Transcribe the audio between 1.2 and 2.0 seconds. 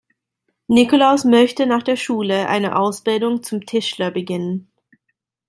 möchte nach der